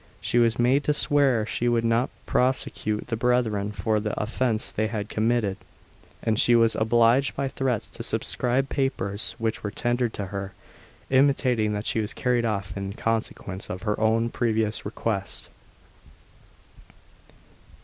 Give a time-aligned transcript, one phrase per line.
[0.19, 4.87] She was made to swear she would not prosecute the brethren for the offence they
[4.87, 5.57] had committed;
[6.23, 10.53] and she was obliged by threats to subscribe papers which were tendered to her,
[11.11, 15.49] intimating that she was carried off in consequence of her own previous request.